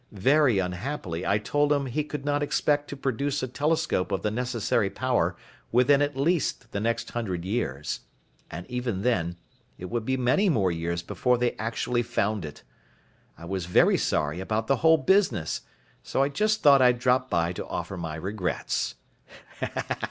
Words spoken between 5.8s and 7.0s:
at least the